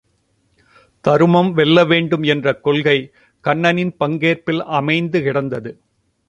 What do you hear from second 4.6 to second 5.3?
அமைந்து